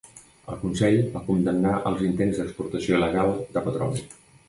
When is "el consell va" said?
0.53-1.21